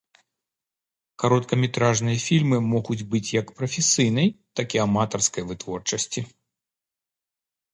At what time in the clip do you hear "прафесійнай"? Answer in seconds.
3.59-4.27